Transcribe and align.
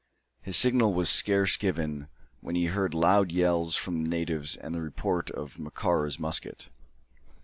His 0.41 0.57
signal 0.57 0.95
was 0.95 1.11
scarce 1.11 1.57
given, 1.57 2.07
when 2.39 2.55
he 2.55 2.65
heard 2.65 2.95
loud 2.95 3.31
yells 3.31 3.75
from 3.75 4.03
the 4.03 4.09
natives 4.09 4.55
and 4.57 4.73
the 4.73 4.81
report 4.81 5.29
of 5.29 5.59
Macora's 5.59 6.17
musket. 6.17 6.69